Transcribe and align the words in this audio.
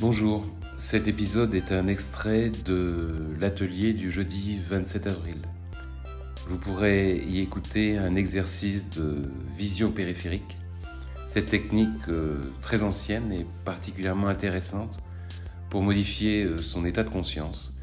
Bonjour, 0.00 0.44
cet 0.76 1.08
épisode 1.08 1.54
est 1.54 1.72
un 1.72 1.88
extrait 1.88 2.52
de 2.64 3.34
l'atelier 3.40 3.92
du 3.92 4.12
jeudi 4.12 4.60
27 4.68 5.08
avril. 5.08 5.38
Vous 6.48 6.56
pourrez 6.56 7.16
y 7.16 7.40
écouter 7.40 7.98
un 7.98 8.14
exercice 8.14 8.88
de 8.90 9.28
vision 9.56 9.90
périphérique. 9.90 10.56
Cette 11.26 11.46
technique 11.46 12.08
euh, 12.08 12.52
très 12.62 12.84
ancienne 12.84 13.32
est 13.32 13.46
particulièrement 13.64 14.28
intéressante 14.28 14.98
pour 15.68 15.82
modifier 15.82 16.44
euh, 16.44 16.58
son 16.58 16.84
état 16.84 17.02
de 17.02 17.10
conscience 17.10 17.74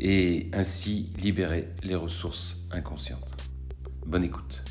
et 0.00 0.48
ainsi 0.54 1.12
libérer 1.22 1.68
les 1.82 1.96
ressources 1.96 2.56
inconscientes. 2.70 3.36
Bonne 4.06 4.24
écoute. 4.24 4.62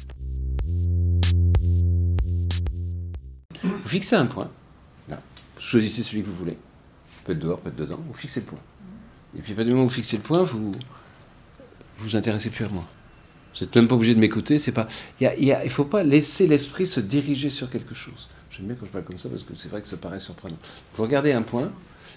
Vous 3.61 3.87
fixez 3.87 4.15
un 4.15 4.25
point. 4.25 4.49
Choisissez 5.59 6.03
celui 6.03 6.21
que 6.21 6.27
vous 6.27 6.35
voulez. 6.35 6.57
Peut 7.27 7.33
être 7.33 7.39
dehors, 7.39 7.59
peut 7.59 7.69
être 7.69 7.75
dedans. 7.75 7.99
Vous 8.07 8.13
fixez 8.13 8.39
le 8.39 8.45
point. 8.45 8.59
Et 9.37 9.41
puis, 9.41 9.51
à 9.51 9.55
partir 9.55 9.65
du 9.65 9.71
moment 9.71 9.85
où 9.85 9.89
vous 9.89 9.93
fixez 9.93 10.15
le 10.15 10.23
point, 10.23 10.43
vous 10.43 10.71
vous 11.97 12.15
intéressez 12.15 12.49
plus 12.49 12.63
à 12.63 12.69
moi. 12.69 12.85
Vous 13.53 13.65
n'êtes 13.65 13.75
même 13.75 13.87
pas 13.87 13.95
obligé 13.95 14.15
de 14.15 14.19
m'écouter. 14.19 14.59
C'est 14.59 14.71
pas. 14.71 14.87
Il 15.19 15.27
ne 15.47 15.69
faut 15.69 15.83
pas 15.83 16.03
laisser 16.03 16.47
l'esprit 16.47 16.85
se 16.85 17.01
diriger 17.01 17.49
sur 17.49 17.69
quelque 17.69 17.93
chose. 17.93 18.29
J'aime 18.49 18.67
bien 18.67 18.75
quand 18.75 18.85
je 18.85 18.91
parle 18.91 19.03
comme 19.03 19.17
ça 19.17 19.27
parce 19.27 19.43
que 19.43 19.53
c'est 19.55 19.67
vrai 19.67 19.81
que 19.81 19.87
ça 19.87 19.97
paraît 19.97 20.21
surprenant. 20.21 20.57
Vous 20.95 21.03
regardez 21.03 21.33
un 21.33 21.41
point 21.41 21.69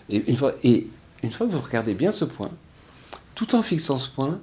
et 0.09 0.31
une 0.31 0.37
fois, 0.37 0.53
et 0.63 0.87
une 1.23 1.31
fois 1.31 1.47
que 1.47 1.53
vous 1.53 1.61
regardez 1.61 1.95
bien 1.95 2.13
ce 2.13 2.25
point, 2.25 2.51
tout 3.35 3.55
en 3.57 3.63
fixant 3.63 3.99
ce 3.99 4.09
point, 4.09 4.41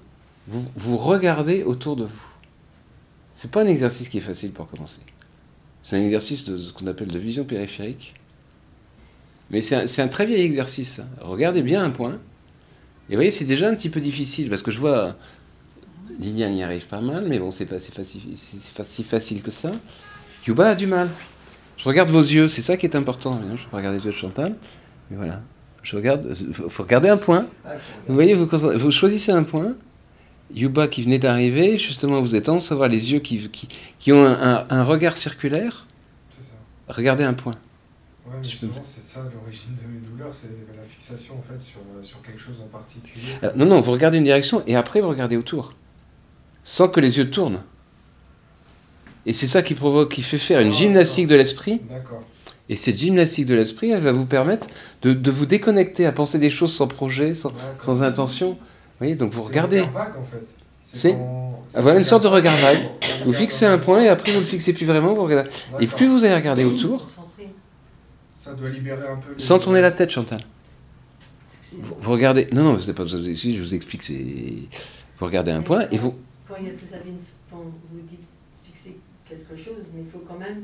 vous, 0.48 0.66
vous 0.76 0.98
regardez 0.98 1.64
autour 1.64 1.96
de 1.96 2.04
vous. 2.04 2.28
C'est 3.34 3.52
pas 3.52 3.64
un 3.64 3.68
exercice 3.68 4.10
qui 4.10 4.18
est 4.18 4.22
facile 4.22 4.52
pour 4.52 4.68
commencer. 4.68 5.02
C'est 5.82 5.96
un 5.96 6.04
exercice 6.04 6.46
de 6.46 6.58
ce 6.58 6.74
qu'on 6.74 6.88
appelle 6.88 7.08
de 7.08 7.20
vision 7.20 7.46
périphérique. 7.46 8.16
Mais 9.52 9.62
c'est 9.62 9.76
un, 9.76 10.06
un, 10.06 10.08
très 10.08 10.26
vieil 10.26 10.42
exercice. 10.42 11.02
Regardez 11.22 11.62
bien 11.62 11.84
un 11.84 11.90
point. 11.90 12.20
Et 13.10 13.14
vous 13.14 13.18
voyez, 13.18 13.32
c'est 13.32 13.46
déjà 13.46 13.70
un 13.70 13.76
petit 13.76 13.90
peu 13.90 14.02
difficile 14.02 14.50
parce 14.50 14.62
que 14.62 14.72
je 14.72 14.80
vois 14.80 15.16
Liliane 16.20 16.56
y 16.56 16.64
arrive 16.64 16.88
pas 16.88 17.02
mal, 17.02 17.26
mais 17.28 17.40
bon, 17.40 17.52
c'est 17.52 17.66
pas, 17.66 17.76
pas, 17.76 18.04
si, 18.04 18.22
pas 18.76 18.84
si 18.84 19.04
facile 19.04 19.42
que 19.42 19.52
ça. 19.52 19.72
Yuba 20.46 20.70
a 20.70 20.76
du 20.76 20.88
mal. 20.88 21.10
Je 21.78 21.88
regarde 21.88 22.10
vos 22.10 22.22
yeux, 22.22 22.48
c'est 22.48 22.62
ça 22.62 22.76
qui 22.76 22.86
est 22.86 22.96
important. 22.96 23.40
Je 23.44 23.52
ne 23.52 23.58
peux 23.58 23.70
pas 23.70 23.78
regarder 23.78 24.00
les 24.00 24.06
yeux 24.06 24.12
de 24.12 24.16
Chantal, 24.16 24.56
mais 25.10 25.18
voilà. 25.18 25.42
Je 25.84 25.96
regarde, 25.96 26.36
il 26.40 26.54
faut 26.54 26.84
regarder 26.84 27.10
un 27.10 27.18
point. 27.18 27.46
Vous 28.08 28.14
voyez, 28.14 28.34
vous, 28.34 28.48
vous 28.48 28.92
choisissez 28.92 29.32
un 29.32 29.44
point. 29.44 29.76
Yuba 30.54 30.88
qui 30.88 31.04
venait 31.04 31.20
d'arriver, 31.20 31.78
justement, 31.78 32.20
vous 32.22 32.36
êtes 32.36 32.46
tendance 32.46 32.72
à 32.72 32.76
voir 32.76 32.90
les 32.90 33.12
yeux 33.12 33.20
qui, 33.20 33.50
qui, 33.50 33.68
qui 34.00 34.12
ont 34.12 34.26
un, 34.26 34.34
un, 34.34 34.66
un, 34.70 34.84
regard 34.84 35.18
circulaire. 35.18 35.86
Regardez 36.88 37.26
un 37.26 37.34
point. 37.34 37.56
Ouais, 38.28 38.34
mais 38.42 38.48
justement, 38.48 38.74
c'est 38.82 39.02
ça 39.02 39.22
l'origine 39.34 39.72
de 39.82 39.88
mes 39.88 40.06
douleurs, 40.06 40.34
c'est 40.34 40.50
la 40.76 40.84
fixation 40.84 41.36
en 41.36 41.42
fait 41.42 41.62
sur, 41.62 41.80
sur 42.02 42.22
quelque 42.22 42.40
chose 42.40 42.62
en 42.62 42.68
particulier. 42.68 43.34
Alors, 43.42 43.56
non, 43.56 43.66
non, 43.66 43.82
vous 43.82 43.92
regardez 43.92 44.18
une 44.18 44.26
direction 44.26 44.64
et 44.68 44.76
après 44.76 45.00
vous 45.00 45.10
regardez 45.10 45.38
autour, 45.38 45.74
sans 46.64 46.90
que 46.90 47.00
les 47.00 47.18
yeux 47.18 47.30
tournent. 47.30 47.62
Et 49.26 49.34
c'est 49.34 49.48
ça 49.48 49.62
qui 49.62 49.76
provoque, 49.76 50.12
qui 50.12 50.22
fait 50.22 50.38
faire 50.38 50.60
une 50.60 50.70
oh, 50.70 50.74
gymnastique 50.74 51.28
de 51.28 51.36
l'esprit. 51.36 51.82
Et 52.70 52.76
cette 52.76 52.98
gymnastique 52.98 53.46
de 53.46 53.56
l'esprit, 53.56 53.92
elle 53.92 54.04
va 54.04 54.12
vous 54.12 54.26
permettre 54.26 54.68
de, 55.02 55.14
de, 55.14 55.32
vous 55.32 55.46
déconnecter, 55.46 56.06
à 56.06 56.12
penser 56.12 56.38
des 56.38 56.50
choses 56.50 56.74
sans 56.74 56.88
projet, 56.88 57.34
sans, 57.34 57.54
sans 57.80 58.04
intention. 58.04 58.52
Vous 58.52 58.58
voyez, 59.00 59.16
donc 59.16 59.34
vous 59.34 59.42
regardez. 59.42 59.86
C'est 60.84 61.18
voilà 61.74 62.00
une 62.00 62.06
sorte 62.06 62.24
de 62.24 62.30
regard 62.30 62.56
vague. 62.56 62.80
Vous 63.26 63.34
fixez 63.34 63.66
un 63.66 63.78
point 63.78 64.02
et 64.02 64.08
après 64.08 64.32
vous 64.32 64.38
ne 64.38 64.44
le 64.44 64.48
fixez 64.48 64.74
plus 64.74 64.86
vraiment. 64.86 65.14
Vous 65.14 65.24
regardez. 65.24 65.50
Et 65.80 65.88
plus 65.88 66.08
vous 66.08 66.24
allez 66.24 66.36
regarder 66.36 66.64
autour, 66.64 67.08
ça 68.48 68.54
doit 68.54 68.70
libérer 68.70 69.08
un 69.08 69.18
peu. 69.18 69.34
Sans 69.38 69.60
tourner 69.60 69.82
la 69.82 69.92
tête, 69.92 70.10
Chantal. 70.10 70.40
Vous, 71.72 71.96
vous, 72.00 72.12
regardez. 72.12 72.48
Non, 72.54 72.64
non, 72.64 72.74
vous 72.74 72.80
n'avez 72.80 72.94
pas 72.94 73.04
besoin 73.04 73.20
de 73.20 73.30
ici. 73.30 73.56
Je 73.56 73.62
vous 73.62 73.76
explique. 73.76 74.04
C'est. 74.04 74.24
Vous 75.18 75.26
regardez 75.26 75.52
un 75.52 75.62
point 75.62 75.88
et 75.92 75.98
vous. 75.98 76.16
Quand, 76.48 76.56
il 76.60 76.68
y 76.68 76.70
a, 76.70 76.74
vous, 76.74 76.94
avez 76.94 77.10
une, 77.10 77.18
quand 77.52 77.58
vous 77.58 78.00
dites 78.08 78.20
fixer 78.64 78.98
quelque 79.28 79.56
chose, 79.56 79.84
mais 79.94 80.02
il 80.06 80.10
faut 80.10 80.24
quand 80.26 80.40
même 80.40 80.64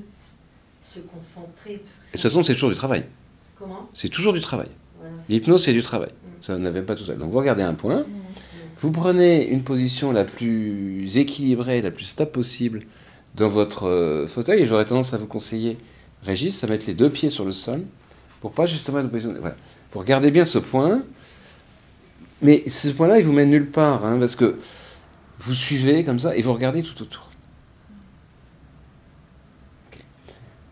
se 0.81 0.99
concentrer. 0.99 1.81
Parce 1.83 1.97
que 1.97 2.05
de 2.05 2.11
toute 2.11 2.21
façon, 2.21 2.43
c'est 2.43 2.53
toujours 2.53 2.69
du 2.69 2.75
travail. 2.75 3.03
Comment? 3.57 3.89
C'est 3.93 4.09
toujours 4.09 4.33
du 4.33 4.41
travail. 4.41 4.69
Voilà, 4.99 5.15
L'hypnose, 5.27 5.63
c'est 5.63 5.73
du 5.73 5.81
travail. 5.81 6.09
Mmh. 6.09 6.29
Ça 6.41 6.57
n'avait 6.57 6.83
pas 6.83 6.95
tout 6.95 7.05
ça. 7.05 7.15
Donc 7.15 7.31
vous 7.31 7.39
regardez 7.39 7.63
un 7.63 7.73
point. 7.73 8.01
Mmh. 8.01 8.05
Vous 8.79 8.91
prenez 8.91 9.47
une 9.49 9.63
position 9.63 10.11
la 10.11 10.23
plus 10.23 11.17
équilibrée, 11.17 11.81
la 11.81 11.91
plus 11.91 12.05
stable 12.05 12.31
possible 12.31 12.83
dans 13.35 13.49
votre 13.49 13.87
euh, 13.87 14.27
fauteuil 14.27 14.61
et 14.61 14.65
j'aurais 14.65 14.85
tendance 14.85 15.13
à 15.13 15.17
vous 15.17 15.25
conseiller 15.25 15.77
Régis 16.23 16.63
à 16.63 16.67
mettre 16.67 16.85
les 16.87 16.93
deux 16.93 17.09
pieds 17.09 17.29
sur 17.29 17.45
le 17.45 17.51
sol 17.51 17.83
pour 18.41 18.51
pas 18.51 18.65
justement 18.65 18.99
être 18.99 19.09
position. 19.09 19.35
Voilà. 19.39 19.55
Pour 19.91 20.03
garder 20.03 20.31
bien 20.31 20.45
ce 20.45 20.57
point. 20.57 21.03
Mais 22.41 22.67
ce 22.67 22.89
point-là, 22.89 23.19
il 23.19 23.25
vous 23.25 23.31
mène 23.31 23.49
nulle 23.49 23.69
part, 23.69 24.03
hein, 24.05 24.17
parce 24.19 24.35
que 24.35 24.57
vous 25.39 25.53
suivez 25.53 26.03
comme 26.03 26.19
ça 26.19 26.35
et 26.35 26.41
vous 26.41 26.53
regardez 26.53 26.83
tout 26.83 27.01
autour. 27.01 27.29
Okay. 29.87 30.03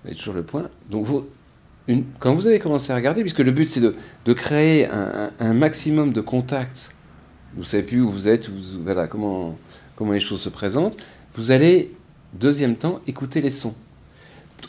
Vous 0.03 0.07
avez 0.09 0.17
toujours 0.17 0.34
le 0.34 0.44
point. 0.44 0.69
Donc 0.89 1.07
quand 2.19 2.33
vous 2.35 2.47
avez 2.47 2.59
commencé 2.59 2.91
à 2.91 2.95
regarder, 2.95 3.22
puisque 3.22 3.39
le 3.39 3.51
but 3.51 3.68
c'est 3.68 3.81
de, 3.81 4.33
créer 4.33 4.88
un, 4.88 5.53
maximum 5.53 6.13
de 6.13 6.22
contacts, 6.22 6.91
vous 7.56 7.63
savez 7.63 7.83
plus 7.83 8.01
où 8.01 8.09
vous 8.09 8.28
êtes, 8.28 8.50
vous, 8.50 8.83
voilà 8.83 9.07
comment, 9.07 9.57
comment 9.95 10.12
les 10.13 10.19
choses 10.19 10.41
se 10.41 10.50
présentent, 10.50 10.97
vous 11.35 11.51
allez, 11.51 11.91
deuxième 12.33 12.75
temps, 12.75 13.01
écouter 13.07 13.41
les 13.41 13.50
sons 13.50 13.75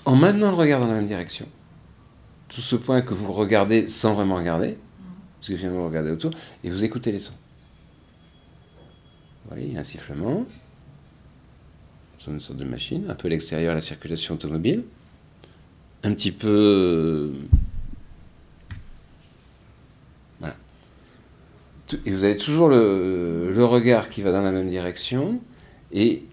en 0.05 0.17
maintenant 0.17 0.51
le 0.51 0.57
regard 0.57 0.81
dans 0.81 0.87
la 0.87 0.95
même 0.95 1.07
direction, 1.07 1.47
tout 2.49 2.61
ce 2.61 2.77
point 2.77 3.03
que 3.03 3.15
vous 3.15 3.33
regardez 3.33 3.89
sans 3.89 4.15
vraiment 4.15 4.37
regarder, 4.37 4.79
parce 5.39 5.49
que 5.49 5.57
finalement 5.57 5.81
vous 5.81 5.89
regardez 5.89 6.11
autour, 6.11 6.31
et 6.63 6.71
vous 6.71 6.85
écoutez 6.85 7.13
les 7.13 7.19
sons. 7.19 7.35
Vous 9.45 9.57
voyez, 9.57 9.77
un 9.77 9.83
sifflement, 9.83 10.47
une 12.29 12.41
sorte 12.41 12.59
de 12.59 12.65
machine, 12.65 13.07
un 13.09 13.15
peu 13.15 13.29
l'extérieur 13.29 13.75
la 13.75 13.81
circulation 13.81 14.35
automobile, 14.35 14.85
un 16.05 16.13
petit 16.15 16.33
peu... 16.33 17.33
Voilà. 20.39 20.55
Et 22.07 22.11
vous 22.11 22.25
avez 22.25 22.37
toujours 22.37 22.69
le, 22.69 23.53
le 23.53 23.65
regard 23.65 24.09
qui 24.09 24.23
va 24.23 24.31
dans 24.31 24.41
la 24.41 24.53
même 24.53 24.69
direction, 24.69 25.41
et 25.93 26.25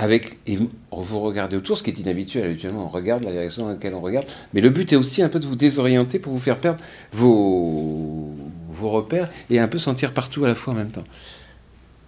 avec, 0.00 0.38
et 0.46 0.56
vous 0.56 1.20
regardez 1.20 1.56
autour, 1.56 1.76
ce 1.76 1.82
qui 1.82 1.90
est 1.90 1.98
inhabituel. 1.98 2.46
Habituellement, 2.46 2.86
on 2.86 2.88
regarde 2.88 3.22
la 3.22 3.32
direction 3.32 3.64
dans 3.64 3.68
laquelle 3.68 3.94
on 3.94 4.00
regarde. 4.00 4.26
Mais 4.54 4.62
le 4.62 4.70
but 4.70 4.90
est 4.94 4.96
aussi 4.96 5.22
un 5.22 5.28
peu 5.28 5.38
de 5.38 5.46
vous 5.46 5.56
désorienter 5.56 6.18
pour 6.18 6.32
vous 6.32 6.38
faire 6.38 6.56
perdre 6.56 6.80
vos, 7.12 8.34
repères 8.80 9.28
et 9.50 9.60
un 9.60 9.68
peu 9.68 9.78
sentir 9.78 10.14
partout 10.14 10.42
à 10.46 10.48
la 10.48 10.54
fois 10.54 10.72
en 10.72 10.76
même 10.76 10.90
temps. 10.90 11.04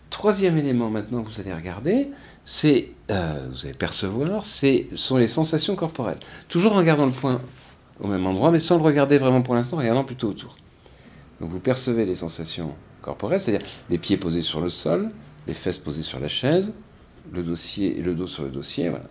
Troisième 0.08 0.56
élément 0.56 0.88
maintenant 0.88 1.22
que 1.22 1.28
vous 1.28 1.38
allez 1.38 1.52
regarder, 1.52 2.08
c'est, 2.46 2.92
euh, 3.10 3.46
vous 3.52 3.66
allez 3.66 3.74
percevoir, 3.74 4.46
c'est 4.46 4.88
sont 4.94 5.18
les 5.18 5.26
sensations 5.28 5.76
corporelles. 5.76 6.18
Toujours 6.48 6.72
en 6.72 6.76
regardant 6.76 7.04
le 7.04 7.12
point 7.12 7.42
au 8.00 8.06
même 8.06 8.26
endroit, 8.26 8.50
mais 8.50 8.58
sans 8.58 8.78
le 8.78 8.82
regarder 8.82 9.18
vraiment 9.18 9.42
pour 9.42 9.54
l'instant, 9.54 9.76
regardant 9.76 10.04
plutôt 10.04 10.30
autour. 10.30 10.56
Donc 11.42 11.50
vous 11.50 11.60
percevez 11.60 12.06
les 12.06 12.14
sensations 12.14 12.74
corporelles, 13.02 13.42
c'est-à-dire 13.42 13.66
les 13.90 13.98
pieds 13.98 14.16
posés 14.16 14.40
sur 14.40 14.62
le 14.62 14.70
sol, 14.70 15.10
les 15.46 15.54
fesses 15.54 15.78
posées 15.78 16.02
sur 16.02 16.20
la 16.20 16.28
chaise, 16.28 16.72
le 17.30 17.42
dossier 17.42 17.98
et 17.98 18.02
le 18.02 18.14
dos 18.14 18.26
sur 18.26 18.44
le 18.44 18.50
dossier, 18.50 18.88
voilà. 18.88 19.06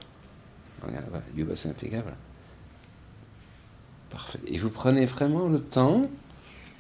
Regarde, 0.84 1.06
voilà, 1.10 1.26
Yuba 1.36 1.56
c'est 1.56 1.70
impeccable. 1.70 2.14
Parfait. 4.10 4.40
Et 4.48 4.58
vous 4.58 4.70
prenez 4.70 5.06
vraiment 5.06 5.48
le 5.48 5.60
temps 5.60 6.04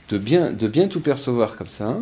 de 0.09 0.17
bien, 0.17 0.51
de 0.51 0.67
bien 0.67 0.87
tout 0.87 1.01
percevoir 1.01 1.55
comme 1.55 1.69
ça. 1.69 1.99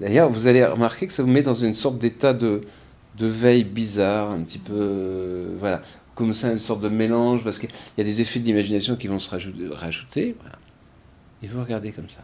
D'ailleurs, 0.00 0.30
vous 0.30 0.46
allez 0.46 0.64
remarquer 0.64 1.06
que 1.06 1.12
ça 1.12 1.22
vous 1.22 1.28
met 1.28 1.42
dans 1.42 1.52
une 1.52 1.74
sorte 1.74 1.98
d'état 1.98 2.32
de, 2.32 2.62
de 3.18 3.26
veille 3.26 3.64
bizarre, 3.64 4.30
un 4.30 4.40
petit 4.40 4.58
peu. 4.58 4.72
Euh, 4.72 5.56
voilà. 5.58 5.82
Comme 6.14 6.32
ça, 6.32 6.52
une 6.52 6.58
sorte 6.58 6.80
de 6.80 6.88
mélange, 6.88 7.44
parce 7.44 7.58
qu'il 7.58 7.70
y 7.98 8.00
a 8.00 8.04
des 8.04 8.20
effets 8.20 8.40
d'imagination 8.40 8.96
qui 8.96 9.08
vont 9.08 9.18
se 9.18 9.28
rajouter. 9.30 9.66
rajouter 9.68 10.36
voilà. 10.40 10.58
Et 11.42 11.46
vous 11.48 11.60
regardez 11.60 11.92
comme 11.92 12.08
ça. 12.08 12.22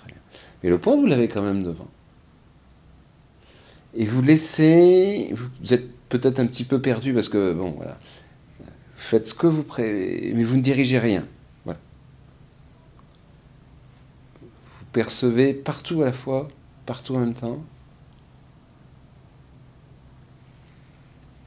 Très 0.00 0.08
bien. 0.08 0.20
Mais 0.62 0.70
le 0.70 0.78
point, 0.78 0.96
vous 0.96 1.06
l'avez 1.06 1.28
quand 1.28 1.42
même 1.42 1.62
devant 1.62 1.88
et 3.94 4.06
vous 4.06 4.22
laissez, 4.22 5.34
vous 5.60 5.72
êtes 5.72 5.90
peut-être 6.08 6.38
un 6.40 6.46
petit 6.46 6.64
peu 6.64 6.80
perdu 6.80 7.12
parce 7.14 7.28
que, 7.28 7.52
bon, 7.52 7.72
voilà, 7.72 7.98
faites 8.96 9.26
ce 9.26 9.34
que 9.34 9.46
vous 9.46 9.62
prévoyez, 9.62 10.32
mais 10.34 10.44
vous 10.44 10.56
ne 10.56 10.62
dirigez 10.62 10.98
rien. 10.98 11.26
Voilà. 11.64 11.80
Vous 14.40 14.86
percevez 14.92 15.54
partout 15.54 16.02
à 16.02 16.06
la 16.06 16.12
fois, 16.12 16.48
partout 16.86 17.14
en 17.16 17.20
même 17.20 17.34
temps, 17.34 17.62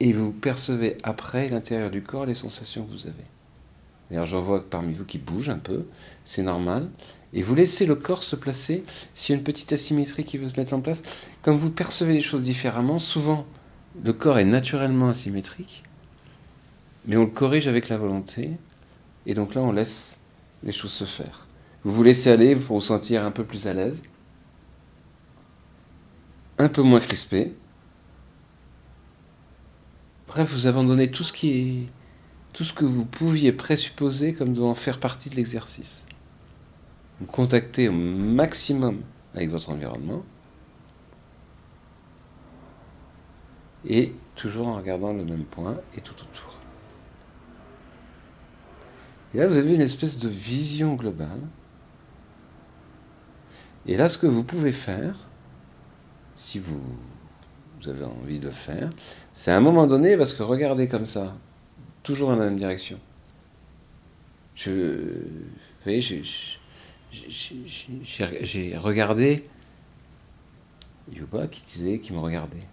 et 0.00 0.12
vous 0.12 0.32
percevez 0.32 0.96
après 1.02 1.48
l'intérieur 1.48 1.90
du 1.90 2.02
corps 2.02 2.26
les 2.26 2.34
sensations 2.34 2.84
que 2.84 2.92
vous 2.92 3.06
avez. 3.06 3.14
D'ailleurs, 4.10 4.26
j'en 4.26 4.40
vois 4.40 4.64
parmi 4.68 4.92
vous 4.92 5.04
qui 5.04 5.18
bougent 5.18 5.50
un 5.50 5.58
peu, 5.58 5.86
c'est 6.24 6.42
normal. 6.42 6.88
Et 7.32 7.42
vous 7.42 7.54
laissez 7.54 7.86
le 7.86 7.94
corps 7.94 8.22
se 8.22 8.36
placer. 8.36 8.84
S'il 9.14 9.34
y 9.34 9.36
a 9.36 9.38
une 9.38 9.44
petite 9.44 9.72
asymétrie 9.72 10.24
qui 10.24 10.38
veut 10.38 10.48
se 10.48 10.58
mettre 10.58 10.74
en 10.74 10.80
place, 10.80 11.02
comme 11.42 11.56
vous 11.56 11.70
percevez 11.70 12.14
les 12.14 12.22
choses 12.22 12.42
différemment, 12.42 12.98
souvent 12.98 13.46
le 14.02 14.12
corps 14.12 14.38
est 14.38 14.44
naturellement 14.44 15.08
asymétrique, 15.08 15.82
mais 17.06 17.16
on 17.16 17.22
le 17.22 17.30
corrige 17.30 17.68
avec 17.68 17.88
la 17.88 17.98
volonté. 17.98 18.50
Et 19.26 19.34
donc 19.34 19.54
là, 19.54 19.60
on 19.60 19.72
laisse 19.72 20.18
les 20.62 20.72
choses 20.72 20.92
se 20.92 21.04
faire. 21.04 21.46
Vous 21.84 21.92
vous 21.92 22.02
laissez 22.02 22.30
aller 22.30 22.56
pour 22.56 22.76
vous 22.76 22.82
sentir 22.82 23.24
un 23.24 23.30
peu 23.30 23.44
plus 23.44 23.66
à 23.66 23.74
l'aise, 23.74 24.02
un 26.58 26.68
peu 26.68 26.82
moins 26.82 27.00
crispé. 27.00 27.54
Bref, 30.26 30.50
vous 30.52 30.66
abandonnez 30.66 31.10
tout 31.10 31.24
ce 31.24 31.32
qui 31.32 31.50
est 31.50 31.88
tout 32.52 32.64
ce 32.64 32.72
que 32.72 32.84
vous 32.84 33.04
pouviez 33.04 33.52
présupposer 33.52 34.34
comme 34.34 34.52
devant 34.52 34.74
faire 34.74 34.98
partie 34.98 35.30
de 35.30 35.36
l'exercice. 35.36 36.06
Vous 37.20 37.26
contactez 37.26 37.88
au 37.88 37.92
maximum 37.92 39.02
avec 39.34 39.50
votre 39.50 39.70
environnement 39.70 40.22
et 43.84 44.14
toujours 44.34 44.68
en 44.68 44.76
regardant 44.76 45.12
le 45.12 45.24
même 45.24 45.44
point 45.44 45.76
et 45.96 46.00
tout 46.00 46.14
autour. 46.14 46.58
Et 49.34 49.38
là, 49.38 49.46
vous 49.46 49.56
avez 49.56 49.74
une 49.74 49.80
espèce 49.80 50.18
de 50.18 50.28
vision 50.28 50.94
globale. 50.94 51.40
Et 53.86 53.96
là, 53.96 54.08
ce 54.08 54.18
que 54.18 54.26
vous 54.26 54.44
pouvez 54.44 54.72
faire, 54.72 55.16
si 56.36 56.58
vous, 56.58 56.80
avez 57.86 58.04
envie 58.04 58.38
de 58.38 58.50
faire, 58.50 58.90
c'est 59.34 59.50
à 59.50 59.56
un 59.56 59.60
moment 59.60 59.86
donné, 59.86 60.16
parce 60.16 60.34
que 60.34 60.42
regardez 60.42 60.88
comme 60.88 61.06
ça, 61.06 61.36
toujours 62.02 62.30
dans 62.30 62.36
la 62.36 62.44
même 62.44 62.58
direction. 62.58 62.98
Je, 64.54 64.70
vous 64.70 65.84
voyez, 65.84 66.02
j'ai 67.12 68.76
regardé 68.76 69.48
Yuba 71.12 71.46
qui 71.46 71.62
disait, 71.62 71.98
qui 72.00 72.12
me 72.12 72.18
regardait. 72.18 72.66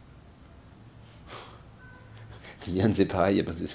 Yann, 2.67 2.93
c'est 2.93 3.05
pareil, 3.05 3.39
a 3.39 3.43
pas 3.43 3.53
de 3.53 3.65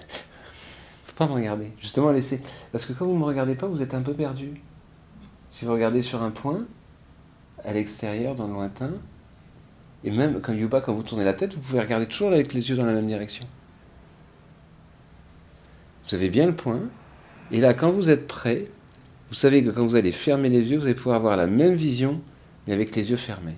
pas 1.21 1.27
me 1.27 1.35
regarder. 1.35 1.71
Justement, 1.79 2.13
laissez. 2.13 2.41
Parce 2.73 2.87
que 2.87 2.95
quand 2.95 3.05
vous 3.05 3.13
ne 3.13 3.19
me 3.19 3.25
regardez 3.25 3.55
pas, 3.55 3.67
vous 3.67 3.83
êtes 3.83 3.93
un 3.93 4.01
peu 4.01 4.15
perdu. 4.15 4.55
Si 5.49 5.67
vous 5.67 5.73
regardez 5.73 6.01
sur 6.01 6.23
un 6.23 6.31
point, 6.31 6.67
à 7.63 7.75
l'extérieur, 7.75 8.35
dans 8.35 8.47
le 8.47 8.55
lointain, 8.55 8.93
et 10.03 10.11
même 10.11 10.41
quand 10.41 10.55
Yuba, 10.55 10.81
quand 10.81 10.95
vous 10.95 11.03
tournez 11.03 11.25
la 11.25 11.35
tête, 11.35 11.53
vous 11.53 11.61
pouvez 11.61 11.81
regarder 11.81 12.07
toujours 12.07 12.33
avec 12.33 12.55
les 12.55 12.71
yeux 12.71 12.77
dans 12.77 12.87
la 12.87 12.93
même 12.93 13.07
direction. 13.07 13.47
Vous 16.09 16.15
avez 16.15 16.31
bien 16.31 16.47
le 16.47 16.57
point. 16.57 16.81
Et 17.51 17.61
là, 17.61 17.75
quand 17.75 17.91
vous 17.91 18.09
êtes 18.09 18.27
prêt, 18.27 18.71
vous 19.31 19.37
savez 19.37 19.65
que 19.65 19.71
quand 19.71 19.87
vous 19.87 19.95
allez 19.95 20.13
fermer 20.13 20.49
les 20.49 20.73
yeux, 20.73 20.79
vous 20.79 20.87
allez 20.87 20.95
pouvoir 20.95 21.17
avoir 21.17 21.37
la 21.37 21.47
même 21.47 21.75
vision, 21.75 22.21
mais 22.67 22.73
avec 22.73 22.95
les 22.97 23.11
yeux 23.11 23.17
fermés. 23.17 23.57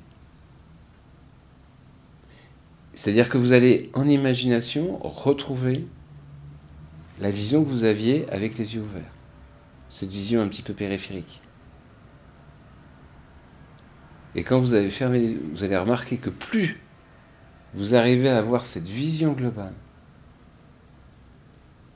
C'est-à-dire 2.92 3.30
que 3.30 3.38
vous 3.38 3.52
allez, 3.52 3.90
en 3.94 4.06
imagination, 4.06 4.98
retrouver 4.98 5.86
la 7.20 7.30
vision 7.30 7.64
que 7.64 7.70
vous 7.70 7.84
aviez 7.84 8.28
avec 8.30 8.58
les 8.58 8.74
yeux 8.74 8.82
ouverts. 8.82 9.10
Cette 9.88 10.10
vision 10.10 10.42
un 10.42 10.48
petit 10.48 10.62
peu 10.62 10.74
périphérique. 10.74 11.40
Et 14.34 14.44
quand 14.44 14.58
vous 14.58 14.74
avez 14.74 14.90
fermé, 14.90 15.38
vous 15.52 15.64
allez 15.64 15.76
remarquer 15.76 16.18
que 16.18 16.30
plus 16.30 16.80
vous 17.74 17.94
arrivez 17.94 18.28
à 18.28 18.38
avoir 18.38 18.66
cette 18.66 18.86
vision 18.86 19.32
globale, 19.32 19.74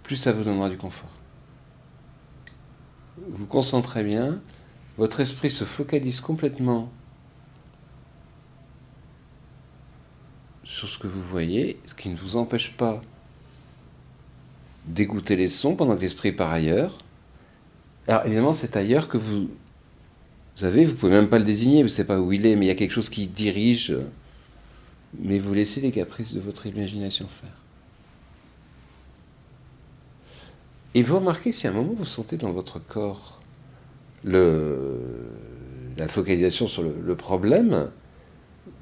plus 0.03 0.17
ça 0.17 0.33
vous 0.33 0.45
donnera 0.45 0.71
du 0.71 0.79
confort. 0.79 1.11
Vous 3.17 3.47
concentrez 3.47 4.05
bien, 4.05 4.41
votre 4.99 5.21
esprit 5.21 5.51
se 5.51 5.65
focalise 5.65 6.21
complètement 6.21 6.91
sur 10.65 10.89
ce 10.89 10.99
que 10.99 11.07
vous 11.07 11.23
voyez, 11.23 11.79
ce 11.87 11.95
qui 11.95 12.09
ne 12.09 12.17
vous 12.17 12.37
empêche 12.37 12.73
pas 12.77 13.01
d'écouter 14.87 15.37
les 15.37 15.49
sons 15.49 15.77
pendant 15.77 15.97
que 15.97 16.03
l'esprit 16.03 16.33
part 16.33 16.53
ailleurs. 16.53 16.99
Alors 18.07 18.27
évidemment, 18.27 18.53
c'est 18.53 18.77
ailleurs 18.77 19.09
que 19.09 19.17
vous, 19.17 19.49
vous 20.57 20.65
avez, 20.65 20.85
vous 20.85 20.95
pouvez 20.95 21.13
même 21.13 21.29
pas 21.29 21.39
le 21.39 21.45
désigner, 21.45 21.83
vous 21.83 21.89
ne 21.89 21.93
savez 21.93 22.07
pas 22.07 22.21
où 22.21 22.33
il 22.33 22.47
est, 22.47 22.57
mais 22.57 22.67
il 22.67 22.69
y 22.69 22.73
a 22.73 22.75
quelque 22.75 22.93
chose 22.93 23.09
qui 23.09 23.27
dirige, 23.27 23.97
mais 25.19 25.39
vous 25.39 25.55
laissez 25.55 25.81
les 25.81 25.91
caprices 25.91 26.35
de 26.35 26.41
votre 26.41 26.67
imagination 26.67 27.27
faire. 27.29 27.66
Et 30.97 31.03
vous 31.03 31.17
remarquez 31.17 31.53
si 31.53 31.67
à 31.67 31.71
un 31.71 31.75
moment 31.75 31.93
vous 31.95 32.07
sentez 32.07 32.39
dans 32.39 32.53
votre 32.53 32.79
corps 32.79 33.43
la 34.25 36.09
focalisation 36.09 36.67
sur 36.67 36.83
le, 36.83 37.15
problème, 37.17 37.91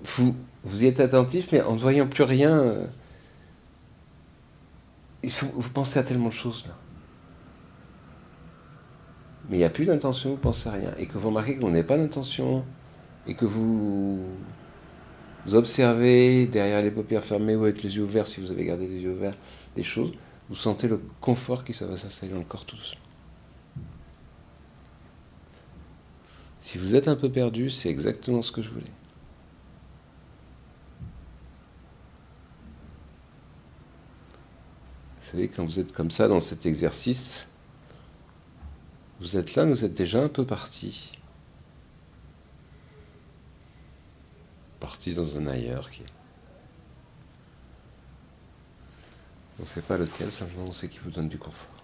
vous, 0.04 0.36
vous 0.62 0.84
y 0.84 0.86
êtes 0.86 1.00
attentif, 1.00 1.48
mais 1.50 1.60
en 1.60 1.72
ne 1.72 1.78
voyant 1.78 2.06
plus 2.06 2.22
rien, 2.22 2.86
vous 5.24 5.70
pensez 5.70 5.98
à 5.98 6.04
tellement 6.04 6.28
de 6.28 6.32
choses 6.32 6.64
là. 6.68 6.74
Mais 9.50 9.56
il 9.56 9.58
n'y 9.58 9.64
a 9.64 9.70
plus 9.70 9.84
d'intention, 9.84 10.30
vous 10.30 10.36
pensez 10.36 10.68
à 10.68 10.72
rien. 10.72 10.94
Et 10.98 11.06
que 11.06 11.18
vous 11.18 11.30
remarquez 11.30 11.56
qu'on 11.56 11.70
n'a 11.70 11.82
pas 11.82 11.98
d'intention, 11.98 12.64
et 13.26 13.34
que 13.34 13.44
vous, 13.44 14.20
observez 15.52 16.46
derrière 16.46 16.80
les 16.80 16.92
paupières 16.92 17.24
fermées 17.24 17.56
ou 17.56 17.64
avec 17.64 17.82
les 17.82 17.96
yeux 17.96 18.04
ouverts, 18.04 18.28
si 18.28 18.40
vous 18.40 18.52
avez 18.52 18.66
gardé 18.66 18.86
les 18.86 19.00
yeux 19.00 19.14
ouverts, 19.14 19.36
les 19.76 19.82
choses, 19.82 20.12
vous 20.48 20.54
sentez 20.54 20.88
le 20.88 21.00
confort 21.20 21.64
qui 21.64 21.72
ça 21.72 21.86
va 21.86 21.96
s'installer 21.96 22.32
dans 22.32 22.38
le 22.38 22.44
corps 22.44 22.64
tout 22.64 22.76
doucement. 22.76 23.00
Si 26.58 26.78
vous 26.78 26.94
êtes 26.94 27.08
un 27.08 27.16
peu 27.16 27.30
perdu, 27.30 27.70
c'est 27.70 27.88
exactement 27.88 28.42
ce 28.42 28.52
que 28.52 28.62
je 28.62 28.70
voulais. 28.70 28.90
savez, 35.34 35.48
quand 35.48 35.64
vous 35.64 35.80
êtes 35.80 35.92
comme 35.92 36.10
ça 36.10 36.28
dans 36.28 36.40
cet 36.40 36.64
exercice, 36.66 37.46
vous 39.20 39.36
êtes 39.36 39.54
là, 39.54 39.64
vous 39.64 39.84
êtes 39.84 39.94
déjà 39.94 40.22
un 40.22 40.28
peu 40.28 40.46
parti. 40.46 41.12
Parti 44.80 45.14
dans 45.14 45.36
un 45.36 45.46
ailleurs 45.46 45.90
qui 45.90 46.02
On 49.64 49.66
ne 49.66 49.70
sait 49.70 49.80
pas 49.80 49.96
lequel, 49.96 50.30
simplement 50.30 50.66
on 50.68 50.72
sait 50.72 50.88
qu'il 50.88 51.00
vous 51.00 51.10
donne 51.10 51.30
du 51.30 51.38
confort. 51.38 51.83